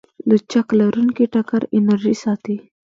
[0.29, 2.55] لچک لرونکی ټکر انرژي ساتي.